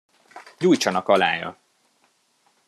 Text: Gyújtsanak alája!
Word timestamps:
Gyújtsanak 0.57 1.07
alája! 1.07 1.57